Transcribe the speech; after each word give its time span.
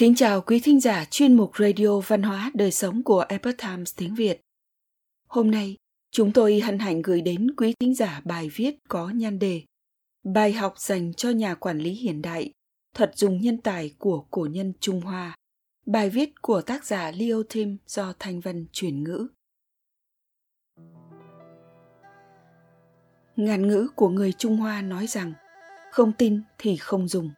Kính 0.00 0.14
chào 0.14 0.40
quý 0.40 0.60
thính 0.60 0.80
giả 0.80 1.04
chuyên 1.10 1.36
mục 1.36 1.50
Radio 1.58 2.00
Văn 2.00 2.22
hóa 2.22 2.50
Đời 2.54 2.70
Sống 2.70 3.02
của 3.02 3.24
Epoch 3.28 3.58
Times 3.58 3.94
tiếng 3.96 4.14
Việt. 4.14 4.40
Hôm 5.28 5.50
nay, 5.50 5.76
chúng 6.10 6.32
tôi 6.32 6.60
hân 6.60 6.78
hạnh 6.78 7.02
gửi 7.02 7.20
đến 7.20 7.46
quý 7.56 7.74
thính 7.80 7.94
giả 7.94 8.20
bài 8.24 8.48
viết 8.54 8.74
có 8.88 9.08
nhan 9.08 9.38
đề 9.38 9.62
Bài 10.24 10.52
học 10.52 10.74
dành 10.78 11.14
cho 11.14 11.30
nhà 11.30 11.54
quản 11.54 11.78
lý 11.78 11.90
hiện 11.90 12.22
đại, 12.22 12.52
thuật 12.94 13.16
dùng 13.16 13.40
nhân 13.40 13.58
tài 13.58 13.94
của 13.98 14.26
cổ 14.30 14.48
nhân 14.50 14.72
Trung 14.80 15.00
Hoa. 15.00 15.36
Bài 15.86 16.10
viết 16.10 16.42
của 16.42 16.62
tác 16.62 16.84
giả 16.84 17.10
Leo 17.10 17.42
Tim 17.42 17.76
do 17.86 18.12
Thanh 18.18 18.40
Vân 18.40 18.66
chuyển 18.72 19.04
ngữ. 19.04 19.28
Ngàn 23.36 23.68
ngữ 23.68 23.88
của 23.96 24.08
người 24.08 24.32
Trung 24.32 24.56
Hoa 24.56 24.82
nói 24.82 25.06
rằng 25.06 25.32
không 25.92 26.12
tin 26.12 26.40
thì 26.58 26.76
không 26.76 27.08
dùng, 27.08 27.30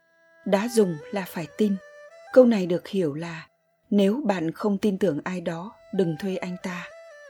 đã 0.47 0.69
dùng 0.69 0.97
là 1.13 1.25
phải 1.29 1.47
tin– 1.59 1.77
câu 2.33 2.45
này 2.45 2.67
được 2.67 2.89
hiểu 2.89 3.15
là 3.15 3.47
nếu 3.91 4.23
bạn 4.25 4.51
không 4.51 4.79
tin 4.79 4.99
tưởng 4.99 5.19
ai 5.25 5.41
đó, 5.41 5.73
đừng 5.95 6.17
thuê 6.21 6.37
anh 6.37 6.57
ta. 6.63 6.87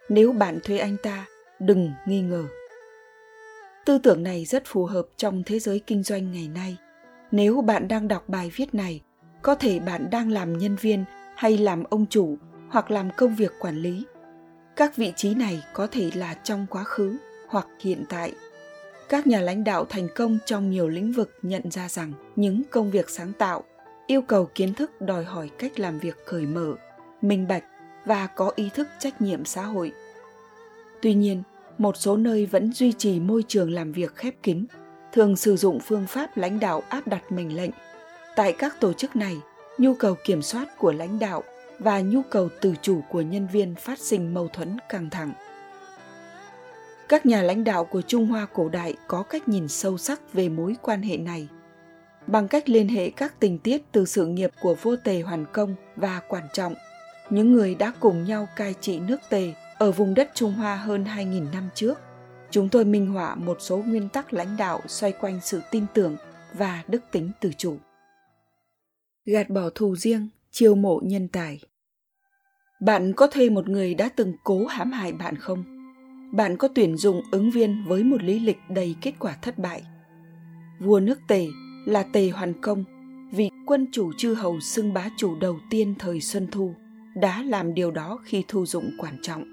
Nếu 0.09 0.33
bạn 0.33 0.59
thuê 0.65 0.79
anh 0.79 0.97
ta, 1.03 1.27
đừng 1.59 1.91
nghi 2.07 2.21
ngờ. 2.21 2.45
Tư 3.85 3.99
tưởng 3.99 4.23
này 4.23 4.45
rất 4.45 4.63
phù 4.67 4.87
hợp 4.87 5.07
trong 5.17 5.43
thế 5.47 5.59
giới 5.59 5.81
kinh 5.87 6.03
doanh 6.03 6.33
ngày 6.33 6.49
nay. 6.49 6.77
Nếu 7.31 7.61
bạn 7.61 7.89
đang 7.89 8.09
đọc 8.09 8.29
bài 8.29 8.51
viết 8.57 8.75
này, 8.75 9.01
có 9.43 9.55
thể 9.55 9.81
bạn 9.81 10.11
đang 10.11 10.31
làm 10.31 10.59
nhân 10.59 10.77
viên 10.77 11.05
hay 11.37 11.59
làm 11.59 11.85
ông 11.85 12.07
chủ 12.07 12.37
hoặc 12.69 12.91
làm 12.91 13.11
công 13.17 13.37
việc 13.37 13.53
quản 13.61 13.77
lý. 13.77 14.05
Các 14.77 14.97
vị 14.97 15.13
trí 15.17 15.35
này 15.35 15.63
có 15.73 15.87
thể 15.87 16.11
là 16.15 16.35
trong 16.35 16.67
quá 16.71 16.85
khứ 16.85 17.17
hoặc 17.49 17.67
hiện 17.81 18.05
tại. 18.09 18.33
Các 19.09 19.27
nhà 19.27 19.41
lãnh 19.41 19.65
đạo 19.65 19.85
thành 19.85 20.09
công 20.15 20.39
trong 20.47 20.71
nhiều 20.71 20.89
lĩnh 20.89 21.13
vực 21.13 21.31
nhận 21.43 21.71
ra 21.71 21.89
rằng 21.89 22.13
những 22.37 22.63
công 22.71 22.91
việc 22.91 23.11
sáng 23.11 23.33
tạo 23.33 23.65
yêu 24.07 24.23
cầu 24.23 24.49
kiến 24.55 24.75
thức 24.75 25.01
đòi 25.01 25.25
hỏi 25.25 25.51
cách 25.59 25.81
làm 25.81 25.99
việc 25.99 26.17
cởi 26.27 26.47
mở, 26.47 26.75
minh 27.23 27.49
bạch 27.49 27.65
và 28.05 28.27
có 28.27 28.53
ý 28.57 28.71
thức 28.75 28.89
trách 28.99 29.21
nhiệm 29.21 29.45
xã 29.45 29.63
hội. 29.63 29.93
Tuy 31.03 31.15
nhiên, 31.15 31.43
một 31.79 31.97
số 31.97 32.17
nơi 32.17 32.47
vẫn 32.47 32.73
duy 32.73 32.93
trì 32.93 33.21
môi 33.21 33.45
trường 33.49 33.71
làm 33.71 33.93
việc 33.93 34.17
khép 34.17 34.35
kín, 34.43 34.67
thường 35.13 35.37
sử 35.37 35.57
dụng 35.57 35.81
phương 35.81 36.07
pháp 36.07 36.37
lãnh 36.37 36.61
đạo 36.61 36.83
áp 36.89 37.07
đặt 37.07 37.33
mệnh 37.33 37.57
lệnh. 37.57 37.71
Tại 38.37 38.53
các 38.53 38.81
tổ 38.81 38.93
chức 38.93 39.17
này, 39.17 39.37
nhu 39.79 39.95
cầu 39.95 40.17
kiểm 40.25 40.43
soát 40.43 40.79
của 40.79 40.93
lãnh 40.93 41.19
đạo 41.19 41.43
và 41.79 42.01
nhu 42.01 42.23
cầu 42.31 42.49
tự 42.61 42.75
chủ 42.83 43.01
của 43.09 43.21
nhân 43.21 43.47
viên 43.53 43.75
phát 43.75 43.99
sinh 43.99 44.35
mâu 44.35 44.49
thuẫn 44.49 44.77
căng 44.89 45.11
thẳng. 45.11 45.33
Các 47.09 47.27
nhà 47.27 47.43
lãnh 47.43 47.65
đạo 47.65 47.85
của 47.85 48.03
trung 48.03 48.27
hoa 48.27 48.47
cổ 48.53 48.69
đại 48.69 48.97
có 49.07 49.23
cách 49.23 49.49
nhìn 49.49 49.69
sâu 49.69 49.99
sắc 49.99 50.33
về 50.33 50.49
mối 50.49 50.77
quan 50.83 51.03
hệ 51.03 51.17
này 51.17 51.49
bằng 52.33 52.49
cách 52.49 52.69
liên 52.69 52.89
hệ 52.89 53.11
các 53.11 53.41
tình 53.41 53.59
tiết 53.59 53.83
từ 53.93 54.05
sự 54.05 54.27
nghiệp 54.27 54.51
của 54.61 54.75
vua 54.75 54.97
Tề 55.05 55.21
Hoàn 55.21 55.45
Công 55.53 55.75
và 55.97 56.21
Quản 56.29 56.45
Trọng, 56.53 56.75
những 57.31 57.53
người 57.53 57.75
đã 57.75 57.93
cùng 58.01 58.25
nhau 58.25 58.49
cai 58.57 58.75
trị 58.81 59.01
nước 59.01 59.21
Tề 59.29 59.53
ở 59.79 59.93
vùng 59.93 60.15
đất 60.15 60.31
Trung 60.35 60.53
Hoa 60.53 60.77
hơn 60.77 61.05
2.000 61.05 61.53
năm 61.53 61.69
trước. 61.75 62.01
Chúng 62.51 62.69
tôi 62.69 62.85
minh 62.85 63.07
họa 63.07 63.35
một 63.35 63.57
số 63.61 63.77
nguyên 63.77 64.09
tắc 64.09 64.33
lãnh 64.33 64.57
đạo 64.57 64.81
xoay 64.87 65.13
quanh 65.13 65.41
sự 65.43 65.61
tin 65.71 65.87
tưởng 65.95 66.17
và 66.55 66.83
đức 66.89 67.03
tính 67.11 67.31
tự 67.41 67.51
chủ. 67.59 67.77
Gạt 69.25 69.51
bỏ 69.51 69.71
thù 69.75 69.97
riêng, 69.97 70.29
chiêu 70.51 70.75
mộ 70.75 71.01
nhân 71.03 71.29
tài. 71.29 71.61
Bạn 72.81 73.13
có 73.13 73.27
thuê 73.27 73.51
một 73.51 73.69
người 73.69 73.95
đã 73.95 74.09
từng 74.17 74.35
cố 74.45 74.67
hãm 74.67 74.93
hại 74.93 75.13
bạn 75.13 75.37
không? 75.37 75.65
Bạn 76.33 76.57
có 76.57 76.69
tuyển 76.75 76.97
dụng 76.97 77.23
ứng 77.33 77.51
viên 77.51 77.85
với 77.89 78.05
một 78.05 78.23
lý 78.23 78.39
lịch 78.39 78.59
đầy 78.69 78.95
kết 79.01 79.13
quả 79.19 79.37
thất 79.43 79.59
bại? 79.59 79.83
Vua 80.81 81.01
nước 81.01 81.19
Tề 81.29 81.47
là 81.85 82.03
Tề 82.03 82.29
Hoàn 82.29 82.53
Công, 82.61 82.85
vị 83.31 83.51
quân 83.67 83.87
chủ 83.93 84.13
chư 84.13 84.35
hầu 84.35 84.61
xưng 84.61 84.93
bá 84.93 85.11
chủ 85.17 85.35
đầu 85.41 85.59
tiên 85.71 85.95
thời 85.99 86.21
Xuân 86.21 86.47
Thu, 86.53 86.75
đã 87.15 87.43
làm 87.43 87.75
điều 87.75 87.91
đó 87.91 88.19
khi 88.25 88.45
thu 88.49 88.67
dụng 88.67 88.91
quan 88.99 89.15
trọng. 89.23 89.45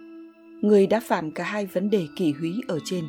Người 0.62 0.88
đã 0.88 1.00
phạm 1.00 1.32
cả 1.32 1.44
hai 1.44 1.66
vấn 1.66 1.90
đề 1.90 2.08
kỷ 2.16 2.32
húy 2.32 2.52
ở 2.68 2.80
trên. 2.86 3.06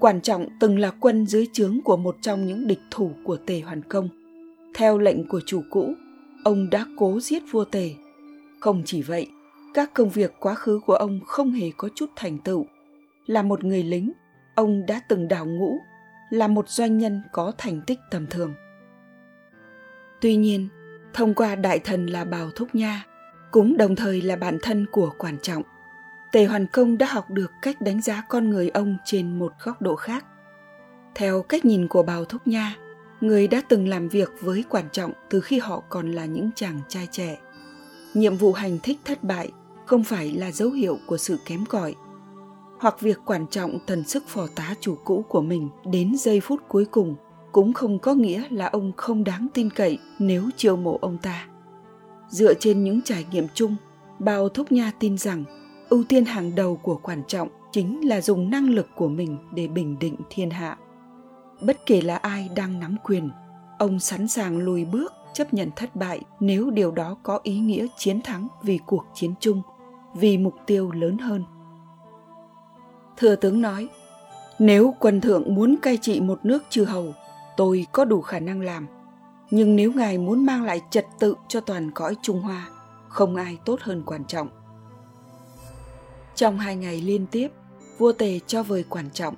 Quan 0.00 0.20
trọng 0.20 0.48
từng 0.60 0.78
là 0.78 0.90
quân 0.90 1.26
dưới 1.26 1.46
trướng 1.52 1.80
của 1.84 1.96
một 1.96 2.16
trong 2.20 2.46
những 2.46 2.66
địch 2.66 2.80
thủ 2.90 3.12
của 3.24 3.36
Tề 3.36 3.60
Hoàn 3.60 3.82
Công. 3.82 4.08
Theo 4.74 4.98
lệnh 4.98 5.28
của 5.28 5.40
chủ 5.46 5.62
cũ, 5.70 5.94
ông 6.44 6.70
đã 6.70 6.86
cố 6.96 7.20
giết 7.20 7.42
vua 7.50 7.64
Tề. 7.64 7.90
Không 8.60 8.82
chỉ 8.84 9.02
vậy, 9.02 9.26
các 9.74 9.94
công 9.94 10.10
việc 10.10 10.34
quá 10.40 10.54
khứ 10.54 10.80
của 10.86 10.94
ông 10.94 11.20
không 11.26 11.50
hề 11.50 11.70
có 11.76 11.88
chút 11.94 12.10
thành 12.16 12.38
tựu. 12.38 12.66
Là 13.26 13.42
một 13.42 13.64
người 13.64 13.82
lính, 13.82 14.12
ông 14.54 14.86
đã 14.86 15.00
từng 15.08 15.28
đào 15.28 15.46
ngũ 15.46 15.78
là 16.30 16.48
một 16.48 16.68
doanh 16.68 16.98
nhân 16.98 17.22
có 17.32 17.52
thành 17.58 17.80
tích 17.80 17.98
tầm 18.10 18.26
thường. 18.26 18.54
Tuy 20.20 20.36
nhiên, 20.36 20.68
thông 21.12 21.34
qua 21.34 21.54
đại 21.54 21.78
thần 21.78 22.06
là 22.06 22.24
Bào 22.24 22.50
Thúc 22.50 22.74
Nha, 22.74 23.06
cũng 23.50 23.76
đồng 23.76 23.96
thời 23.96 24.22
là 24.22 24.36
bạn 24.36 24.58
thân 24.62 24.86
của 24.92 25.10
quản 25.18 25.38
trọng, 25.38 25.62
Tề 26.32 26.44
Hoàn 26.44 26.66
Công 26.66 26.98
đã 26.98 27.06
học 27.06 27.30
được 27.30 27.52
cách 27.62 27.80
đánh 27.80 28.00
giá 28.00 28.22
con 28.28 28.50
người 28.50 28.68
ông 28.68 28.96
trên 29.04 29.38
một 29.38 29.52
góc 29.62 29.82
độ 29.82 29.96
khác. 29.96 30.24
Theo 31.14 31.42
cách 31.42 31.64
nhìn 31.64 31.88
của 31.88 32.02
Bào 32.02 32.24
Thúc 32.24 32.46
Nha, 32.46 32.76
người 33.20 33.48
đã 33.48 33.62
từng 33.68 33.88
làm 33.88 34.08
việc 34.08 34.30
với 34.40 34.64
quản 34.68 34.84
trọng 34.92 35.12
từ 35.30 35.40
khi 35.40 35.58
họ 35.58 35.82
còn 35.88 36.12
là 36.12 36.24
những 36.24 36.50
chàng 36.54 36.80
trai 36.88 37.08
trẻ. 37.10 37.38
Nhiệm 38.14 38.36
vụ 38.36 38.52
hành 38.52 38.78
thích 38.82 38.98
thất 39.04 39.24
bại 39.24 39.52
không 39.86 40.04
phải 40.04 40.32
là 40.32 40.50
dấu 40.50 40.70
hiệu 40.70 40.98
của 41.06 41.16
sự 41.16 41.38
kém 41.46 41.66
cỏi 41.66 41.94
hoặc 42.80 43.00
việc 43.00 43.18
quan 43.24 43.46
trọng 43.46 43.78
thần 43.86 44.04
sức 44.04 44.28
phò 44.28 44.46
tá 44.56 44.74
chủ 44.80 44.96
cũ 45.04 45.24
của 45.28 45.40
mình 45.40 45.68
đến 45.84 46.16
giây 46.16 46.40
phút 46.40 46.60
cuối 46.68 46.84
cùng 46.84 47.16
cũng 47.52 47.72
không 47.72 47.98
có 47.98 48.14
nghĩa 48.14 48.44
là 48.50 48.66
ông 48.66 48.92
không 48.96 49.24
đáng 49.24 49.46
tin 49.54 49.70
cậy 49.70 49.98
nếu 50.18 50.50
chiêu 50.56 50.76
mộ 50.76 50.98
ông 51.00 51.18
ta. 51.18 51.46
Dựa 52.28 52.54
trên 52.54 52.84
những 52.84 53.02
trải 53.02 53.24
nghiệm 53.32 53.46
chung, 53.54 53.76
Bao 54.18 54.48
Thúc 54.48 54.72
Nha 54.72 54.92
tin 54.98 55.18
rằng 55.18 55.44
ưu 55.88 56.04
tiên 56.04 56.24
hàng 56.24 56.54
đầu 56.54 56.76
của 56.76 56.96
quan 57.02 57.22
trọng 57.26 57.48
chính 57.72 58.08
là 58.08 58.20
dùng 58.20 58.50
năng 58.50 58.70
lực 58.70 58.88
của 58.94 59.08
mình 59.08 59.38
để 59.54 59.68
bình 59.68 59.98
định 59.98 60.16
thiên 60.30 60.50
hạ. 60.50 60.78
Bất 61.62 61.86
kể 61.86 62.00
là 62.00 62.16
ai 62.16 62.48
đang 62.56 62.80
nắm 62.80 62.96
quyền, 63.04 63.30
ông 63.78 63.98
sẵn 63.98 64.28
sàng 64.28 64.58
lùi 64.58 64.84
bước 64.84 65.12
chấp 65.34 65.54
nhận 65.54 65.70
thất 65.76 65.96
bại 65.96 66.20
nếu 66.40 66.70
điều 66.70 66.90
đó 66.90 67.16
có 67.22 67.40
ý 67.42 67.58
nghĩa 67.58 67.86
chiến 67.96 68.20
thắng 68.22 68.48
vì 68.62 68.78
cuộc 68.86 69.04
chiến 69.14 69.34
chung, 69.40 69.62
vì 70.14 70.38
mục 70.38 70.54
tiêu 70.66 70.90
lớn 70.92 71.18
hơn. 71.18 71.44
Thừa 73.16 73.36
tướng 73.36 73.60
nói, 73.60 73.88
nếu 74.58 74.94
quân 74.98 75.20
thượng 75.20 75.54
muốn 75.54 75.76
cai 75.82 75.96
trị 75.96 76.20
một 76.20 76.40
nước 76.42 76.62
chư 76.70 76.84
hầu, 76.84 77.14
tôi 77.56 77.86
có 77.92 78.04
đủ 78.04 78.20
khả 78.20 78.40
năng 78.40 78.60
làm. 78.60 78.86
Nhưng 79.50 79.76
nếu 79.76 79.92
ngài 79.92 80.18
muốn 80.18 80.46
mang 80.46 80.64
lại 80.64 80.80
trật 80.90 81.06
tự 81.18 81.34
cho 81.48 81.60
toàn 81.60 81.90
cõi 81.90 82.16
Trung 82.22 82.40
Hoa, 82.40 82.68
không 83.08 83.36
ai 83.36 83.58
tốt 83.64 83.80
hơn 83.80 84.02
quan 84.06 84.24
trọng. 84.24 84.48
Trong 86.34 86.58
hai 86.58 86.76
ngày 86.76 87.00
liên 87.00 87.26
tiếp, 87.26 87.48
vua 87.98 88.12
Tề 88.12 88.40
cho 88.46 88.62
vời 88.62 88.84
quan 88.88 89.10
trọng. 89.10 89.34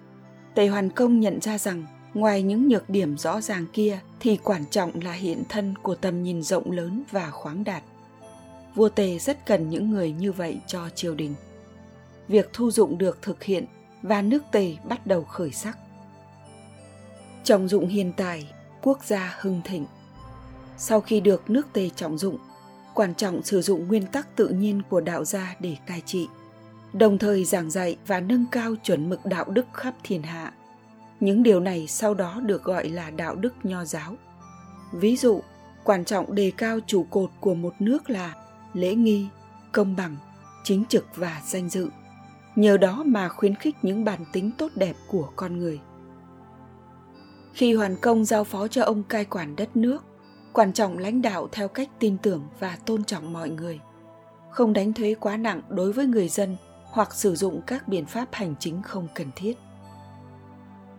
Tề 0.54 0.68
Hoàn 0.68 0.90
Công 0.90 1.20
nhận 1.20 1.40
ra 1.40 1.58
rằng 1.58 1.84
ngoài 2.14 2.42
những 2.42 2.68
nhược 2.68 2.90
điểm 2.90 3.18
rõ 3.18 3.40
ràng 3.40 3.66
kia 3.72 4.00
thì 4.20 4.38
quan 4.42 4.64
trọng 4.70 4.90
là 5.02 5.12
hiện 5.12 5.42
thân 5.48 5.74
của 5.82 5.94
tầm 5.94 6.22
nhìn 6.22 6.42
rộng 6.42 6.70
lớn 6.70 7.02
và 7.10 7.30
khoáng 7.30 7.64
đạt. 7.64 7.82
Vua 8.74 8.88
Tề 8.88 9.18
rất 9.18 9.46
cần 9.46 9.70
những 9.70 9.90
người 9.90 10.12
như 10.12 10.32
vậy 10.32 10.60
cho 10.66 10.88
triều 10.94 11.14
đình 11.14 11.34
việc 12.32 12.50
thu 12.52 12.70
dụng 12.70 12.98
được 12.98 13.22
thực 13.22 13.42
hiện 13.42 13.66
và 14.02 14.22
nước 14.22 14.42
Tề 14.52 14.76
bắt 14.84 15.06
đầu 15.06 15.24
khởi 15.24 15.50
sắc. 15.50 15.78
Trọng 17.44 17.68
dụng 17.68 17.88
hiền 17.88 18.12
tài, 18.12 18.52
quốc 18.82 19.04
gia 19.04 19.36
hưng 19.40 19.60
thịnh. 19.64 19.86
Sau 20.76 21.00
khi 21.00 21.20
được 21.20 21.50
nước 21.50 21.66
Tề 21.72 21.90
trọng 21.96 22.18
dụng, 22.18 22.38
quan 22.94 23.14
trọng 23.14 23.42
sử 23.42 23.62
dụng 23.62 23.88
nguyên 23.88 24.06
tắc 24.06 24.36
tự 24.36 24.48
nhiên 24.48 24.82
của 24.88 25.00
đạo 25.00 25.24
gia 25.24 25.56
để 25.60 25.76
cai 25.86 26.02
trị, 26.06 26.28
đồng 26.92 27.18
thời 27.18 27.44
giảng 27.44 27.70
dạy 27.70 27.96
và 28.06 28.20
nâng 28.20 28.44
cao 28.52 28.74
chuẩn 28.82 29.08
mực 29.08 29.26
đạo 29.26 29.44
đức 29.44 29.66
khắp 29.72 29.94
thiên 30.02 30.22
hạ. 30.22 30.52
Những 31.20 31.42
điều 31.42 31.60
này 31.60 31.86
sau 31.88 32.14
đó 32.14 32.40
được 32.40 32.64
gọi 32.64 32.88
là 32.88 33.10
đạo 33.10 33.34
đức 33.34 33.54
nho 33.62 33.84
giáo. 33.84 34.16
Ví 34.92 35.16
dụ, 35.16 35.40
quan 35.84 36.04
trọng 36.04 36.34
đề 36.34 36.52
cao 36.56 36.78
trụ 36.86 37.06
cột 37.10 37.30
của 37.40 37.54
một 37.54 37.74
nước 37.78 38.10
là 38.10 38.34
lễ 38.74 38.94
nghi, 38.94 39.26
công 39.72 39.96
bằng, 39.96 40.16
chính 40.64 40.84
trực 40.88 41.06
và 41.16 41.42
danh 41.46 41.68
dự 41.68 41.88
nhờ 42.56 42.76
đó 42.76 43.02
mà 43.06 43.28
khuyến 43.28 43.54
khích 43.54 43.76
những 43.82 44.04
bản 44.04 44.20
tính 44.32 44.50
tốt 44.58 44.68
đẹp 44.74 44.96
của 45.08 45.30
con 45.36 45.58
người. 45.58 45.80
Khi 47.52 47.74
hoàn 47.74 47.96
công 47.96 48.24
giao 48.24 48.44
phó 48.44 48.68
cho 48.68 48.82
ông 48.82 49.02
cai 49.02 49.24
quản 49.24 49.56
đất 49.56 49.76
nước, 49.76 50.04
quan 50.52 50.72
trọng 50.72 50.98
lãnh 50.98 51.22
đạo 51.22 51.48
theo 51.52 51.68
cách 51.68 51.88
tin 51.98 52.18
tưởng 52.18 52.42
và 52.60 52.78
tôn 52.86 53.04
trọng 53.04 53.32
mọi 53.32 53.50
người, 53.50 53.80
không 54.50 54.72
đánh 54.72 54.92
thuế 54.92 55.14
quá 55.20 55.36
nặng 55.36 55.60
đối 55.68 55.92
với 55.92 56.06
người 56.06 56.28
dân 56.28 56.56
hoặc 56.84 57.14
sử 57.14 57.34
dụng 57.34 57.62
các 57.66 57.88
biện 57.88 58.06
pháp 58.06 58.28
hành 58.32 58.54
chính 58.58 58.82
không 58.82 59.08
cần 59.14 59.26
thiết. 59.36 59.58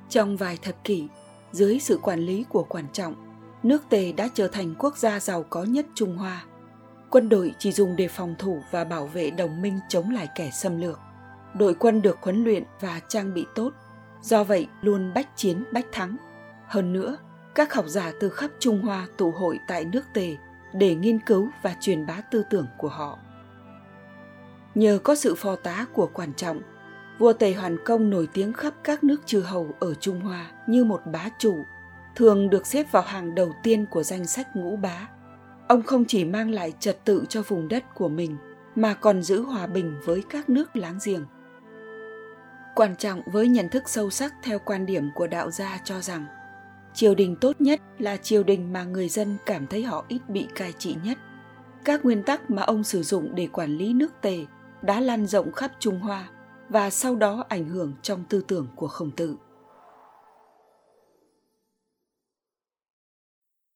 Trong 0.09 0.37
vài 0.37 0.57
thập 0.61 0.83
kỷ, 0.83 1.07
dưới 1.51 1.79
sự 1.79 1.99
quản 2.03 2.19
lý 2.19 2.45
của 2.49 2.63
quan 2.63 2.85
trọng, 2.93 3.15
nước 3.63 3.83
tề 3.89 4.11
đã 4.11 4.29
trở 4.33 4.47
thành 4.47 4.75
quốc 4.79 4.97
gia 4.97 5.19
giàu 5.19 5.43
có 5.49 5.63
nhất 5.63 5.85
trung 5.95 6.17
hoa. 6.17 6.45
Quân 7.09 7.29
đội 7.29 7.53
chỉ 7.59 7.71
dùng 7.71 7.95
để 7.95 8.07
phòng 8.07 8.35
thủ 8.39 8.61
và 8.71 8.83
bảo 8.83 9.07
vệ 9.07 9.31
đồng 9.31 9.61
minh 9.61 9.79
chống 9.89 10.09
lại 10.09 10.27
kẻ 10.35 10.51
xâm 10.51 10.81
lược 10.81 10.99
đội 11.53 11.73
quân 11.73 12.01
được 12.01 12.17
huấn 12.21 12.43
luyện 12.43 12.63
và 12.79 12.99
trang 13.07 13.33
bị 13.33 13.45
tốt, 13.55 13.73
do 14.21 14.43
vậy 14.43 14.67
luôn 14.81 15.13
bách 15.13 15.27
chiến 15.35 15.63
bách 15.71 15.85
thắng. 15.91 16.17
Hơn 16.67 16.93
nữa, 16.93 17.17
các 17.55 17.73
học 17.73 17.85
giả 17.87 18.11
từ 18.19 18.29
khắp 18.29 18.51
Trung 18.59 18.81
Hoa 18.81 19.07
tụ 19.17 19.31
hội 19.31 19.59
tại 19.67 19.85
nước 19.85 20.03
Tề 20.13 20.37
để 20.73 20.95
nghiên 20.95 21.19
cứu 21.19 21.49
và 21.61 21.75
truyền 21.79 22.05
bá 22.05 22.21
tư 22.31 22.43
tưởng 22.49 22.67
của 22.77 22.87
họ. 22.87 23.19
Nhờ 24.75 24.99
có 25.03 25.15
sự 25.15 25.35
phò 25.35 25.55
tá 25.55 25.85
của 25.93 26.09
quan 26.13 26.33
trọng, 26.33 26.61
vua 27.19 27.33
Tề 27.33 27.53
Hoàn 27.53 27.77
Công 27.85 28.09
nổi 28.09 28.27
tiếng 28.33 28.53
khắp 28.53 28.73
các 28.83 29.03
nước 29.03 29.21
chư 29.25 29.41
hầu 29.41 29.75
ở 29.79 29.93
Trung 29.93 30.21
Hoa 30.21 30.51
như 30.67 30.83
một 30.83 31.01
bá 31.05 31.29
chủ, 31.39 31.65
thường 32.15 32.49
được 32.49 32.67
xếp 32.67 32.91
vào 32.91 33.03
hàng 33.03 33.35
đầu 33.35 33.55
tiên 33.63 33.85
của 33.85 34.03
danh 34.03 34.25
sách 34.25 34.55
ngũ 34.55 34.75
bá. 34.75 35.09
Ông 35.67 35.83
không 35.83 36.05
chỉ 36.05 36.25
mang 36.25 36.51
lại 36.51 36.73
trật 36.79 37.05
tự 37.05 37.23
cho 37.29 37.41
vùng 37.41 37.67
đất 37.67 37.83
của 37.95 38.09
mình, 38.09 38.37
mà 38.75 38.93
còn 38.93 39.21
giữ 39.21 39.41
hòa 39.41 39.67
bình 39.67 39.99
với 40.05 40.23
các 40.29 40.49
nước 40.49 40.75
láng 40.75 40.99
giềng. 41.05 41.25
Quan 42.75 42.95
trọng 42.95 43.21
với 43.25 43.47
nhận 43.47 43.69
thức 43.69 43.89
sâu 43.89 44.09
sắc 44.09 44.33
theo 44.43 44.59
quan 44.59 44.85
điểm 44.85 45.09
của 45.15 45.27
đạo 45.27 45.51
gia 45.51 45.81
cho 45.83 46.01
rằng 46.01 46.25
triều 46.93 47.15
đình 47.15 47.35
tốt 47.41 47.61
nhất 47.61 47.81
là 47.99 48.17
triều 48.17 48.43
đình 48.43 48.73
mà 48.73 48.83
người 48.83 49.09
dân 49.09 49.37
cảm 49.45 49.67
thấy 49.67 49.83
họ 49.83 50.05
ít 50.07 50.29
bị 50.29 50.47
cai 50.55 50.73
trị 50.73 50.95
nhất. 51.03 51.17
Các 51.85 52.05
nguyên 52.05 52.23
tắc 52.23 52.49
mà 52.49 52.61
ông 52.61 52.83
sử 52.83 53.03
dụng 53.03 53.35
để 53.35 53.47
quản 53.47 53.77
lý 53.77 53.93
nước 53.93 54.11
Tề 54.21 54.45
đã 54.81 54.99
lan 54.99 55.25
rộng 55.25 55.51
khắp 55.51 55.71
Trung 55.79 55.99
Hoa 55.99 56.29
và 56.69 56.89
sau 56.89 57.15
đó 57.15 57.45
ảnh 57.49 57.69
hưởng 57.69 57.93
trong 58.01 58.23
tư 58.29 58.43
tưởng 58.47 58.67
của 58.75 58.87
Khổng 58.87 59.11
Tử. 59.11 59.37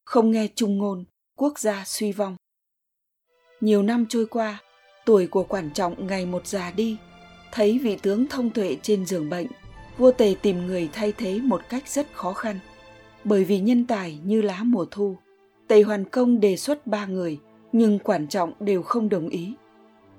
Không 0.05 0.31
nghe 0.31 0.47
trung 0.55 0.77
ngôn, 0.77 1.05
quốc 1.35 1.59
gia 1.59 1.83
suy 1.85 2.11
vong. 2.11 2.35
Nhiều 3.61 3.83
năm 3.83 4.05
trôi 4.09 4.25
qua, 4.25 4.61
tuổi 5.05 5.27
của 5.27 5.43
quản 5.43 5.73
trọng 5.73 6.07
ngày 6.07 6.25
một 6.25 6.47
già 6.47 6.71
đi, 6.71 6.97
thấy 7.51 7.79
vị 7.83 7.97
tướng 8.01 8.27
thông 8.27 8.49
tuệ 8.49 8.77
trên 8.81 9.05
giường 9.05 9.29
bệnh, 9.29 9.47
vua 9.97 10.11
Tề 10.11 10.35
tìm 10.41 10.67
người 10.67 10.89
thay 10.93 11.11
thế 11.11 11.39
một 11.43 11.61
cách 11.69 11.87
rất 11.87 12.07
khó 12.13 12.33
khăn. 12.33 12.59
Bởi 13.23 13.43
vì 13.43 13.59
nhân 13.59 13.85
tài 13.85 14.19
như 14.25 14.41
lá 14.41 14.63
mùa 14.63 14.85
thu, 14.91 15.15
Tề 15.67 15.81
Hoàn 15.81 16.05
Công 16.05 16.39
đề 16.39 16.57
xuất 16.57 16.87
ba 16.87 17.05
người, 17.05 17.39
nhưng 17.71 17.99
quản 17.99 18.27
trọng 18.27 18.53
đều 18.59 18.81
không 18.81 19.09
đồng 19.09 19.29
ý. 19.29 19.53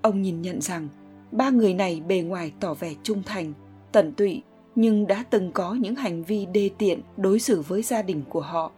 Ông 0.03 0.23
nhìn 0.23 0.43
nhận 0.43 0.61
rằng 0.61 0.89
ba 1.33 1.51
người 1.51 1.75
này 1.75 2.03
bề 2.09 2.21
ngoài 2.21 2.53
tỏ 2.61 2.75
vẻ 2.75 2.95
trung 3.03 3.23
thành, 3.23 3.53
tận 3.93 4.13
tụy 4.13 4.43
nhưng 4.75 5.07
đã 5.07 5.25
từng 5.31 5.53
có 5.53 5.75
những 5.75 5.95
hành 5.95 6.23
vi 6.23 6.47
đê 6.47 6.71
tiện 6.79 7.01
đối 7.17 7.39
xử 7.39 7.61
với 7.61 7.83
gia 7.83 8.03
đình 8.03 8.23
của 8.29 8.41
họ. 8.41 8.73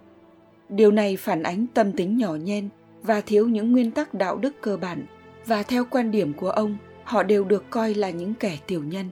Điều 0.69 0.91
này 0.91 1.17
phản 1.17 1.43
ánh 1.43 1.67
tâm 1.75 1.93
tính 1.93 2.19
nhỏ 2.19 2.35
nhen 2.35 2.69
và 3.03 3.21
thiếu 3.21 3.49
những 3.49 3.73
nguyên 3.73 3.91
tắc 3.91 4.15
đạo 4.15 4.37
đức 4.37 4.55
cơ 4.61 4.77
bản 4.77 5.07
và 5.47 5.63
theo 5.63 5.85
quan 5.91 6.11
điểm 6.11 6.33
của 6.33 6.51
ông, 6.51 6.77
họ 7.11 7.23
đều 7.23 7.45
được 7.45 7.65
coi 7.71 7.95
là 7.95 8.11
những 8.11 8.35
kẻ 8.35 8.59
tiểu 8.67 8.85
nhân. 8.85 9.11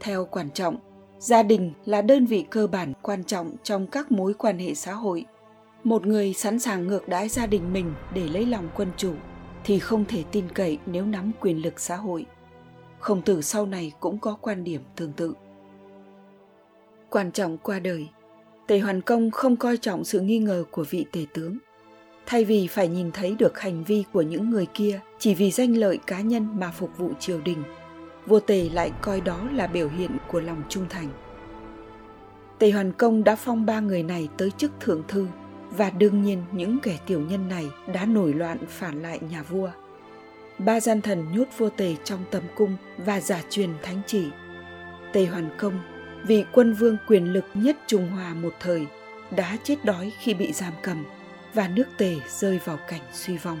Theo 0.00 0.24
quan 0.30 0.50
trọng, 0.50 0.76
gia 1.18 1.42
đình 1.42 1.72
là 1.84 2.02
đơn 2.02 2.26
vị 2.26 2.44
cơ 2.50 2.66
bản 2.66 2.92
quan 3.02 3.24
trọng 3.24 3.56
trong 3.62 3.86
các 3.86 4.12
mối 4.12 4.34
quan 4.34 4.58
hệ 4.58 4.74
xã 4.74 4.92
hội. 4.92 5.24
Một 5.84 6.06
người 6.06 6.34
sẵn 6.34 6.58
sàng 6.58 6.86
ngược 6.86 7.08
đãi 7.08 7.28
gia 7.28 7.46
đình 7.46 7.72
mình 7.72 7.92
để 8.14 8.28
lấy 8.28 8.46
lòng 8.46 8.68
quân 8.74 8.88
chủ 8.96 9.14
thì 9.64 9.78
không 9.78 10.04
thể 10.04 10.24
tin 10.32 10.44
cậy 10.54 10.78
nếu 10.86 11.06
nắm 11.06 11.32
quyền 11.40 11.62
lực 11.62 11.80
xã 11.80 11.96
hội. 11.96 12.26
Khổng 12.98 13.22
tử 13.22 13.42
sau 13.42 13.66
này 13.66 13.92
cũng 14.00 14.18
có 14.18 14.36
quan 14.40 14.64
điểm 14.64 14.80
tương 14.96 15.12
tự. 15.12 15.34
Quan 17.10 17.32
trọng 17.32 17.58
qua 17.58 17.78
đời, 17.78 18.08
Tề 18.66 18.78
Hoàn 18.78 19.00
Công 19.00 19.30
không 19.30 19.56
coi 19.56 19.76
trọng 19.76 20.04
sự 20.04 20.20
nghi 20.20 20.38
ngờ 20.38 20.64
của 20.70 20.84
vị 20.90 21.06
tể 21.12 21.26
tướng. 21.34 21.58
Thay 22.26 22.44
vì 22.44 22.66
phải 22.66 22.88
nhìn 22.88 23.10
thấy 23.12 23.34
được 23.38 23.60
hành 23.60 23.84
vi 23.84 24.04
của 24.12 24.22
những 24.22 24.50
người 24.50 24.66
kia 24.74 25.00
chỉ 25.24 25.34
vì 25.34 25.50
danh 25.50 25.76
lợi 25.76 25.98
cá 26.06 26.20
nhân 26.20 26.48
mà 26.60 26.70
phục 26.70 26.98
vụ 26.98 27.12
triều 27.18 27.40
đình, 27.40 27.62
vua 28.26 28.40
Tề 28.40 28.68
lại 28.68 28.92
coi 29.00 29.20
đó 29.20 29.40
là 29.52 29.66
biểu 29.66 29.88
hiện 29.88 30.10
của 30.28 30.40
lòng 30.40 30.62
trung 30.68 30.86
thành. 30.88 31.08
Tề 32.58 32.70
Hoàn 32.70 32.92
Công 32.92 33.24
đã 33.24 33.36
phong 33.36 33.66
ba 33.66 33.80
người 33.80 34.02
này 34.02 34.28
tới 34.36 34.50
chức 34.50 34.72
thượng 34.80 35.02
thư 35.08 35.26
và 35.70 35.90
đương 35.90 36.22
nhiên 36.22 36.42
những 36.52 36.78
kẻ 36.82 36.98
tiểu 37.06 37.20
nhân 37.20 37.48
này 37.48 37.66
đã 37.92 38.04
nổi 38.04 38.32
loạn 38.32 38.58
phản 38.68 39.02
lại 39.02 39.20
nhà 39.30 39.42
vua. 39.42 39.70
Ba 40.58 40.80
gian 40.80 41.00
thần 41.00 41.26
nhốt 41.32 41.48
vua 41.58 41.70
Tề 41.70 41.96
trong 42.04 42.24
tầm 42.30 42.42
cung 42.54 42.76
và 42.98 43.20
giả 43.20 43.42
truyền 43.50 43.70
thánh 43.82 44.00
chỉ. 44.06 44.26
Tề 45.12 45.26
Hoàn 45.26 45.50
Công, 45.58 45.80
vị 46.26 46.44
quân 46.52 46.72
vương 46.72 46.96
quyền 47.08 47.32
lực 47.32 47.44
nhất 47.54 47.76
Trung 47.86 48.10
Hoa 48.10 48.34
một 48.34 48.54
thời, 48.60 48.86
đã 49.36 49.56
chết 49.64 49.84
đói 49.84 50.12
khi 50.18 50.34
bị 50.34 50.52
giam 50.52 50.72
cầm 50.82 51.04
và 51.54 51.68
nước 51.68 51.86
Tề 51.98 52.16
rơi 52.28 52.60
vào 52.64 52.78
cảnh 52.88 53.02
suy 53.12 53.36
vong. 53.36 53.60